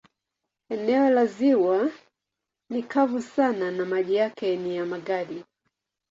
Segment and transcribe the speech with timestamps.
[0.69, 1.89] Eneo la ziwa
[2.69, 5.43] ni kavu sana na maji yake ni ya magadi.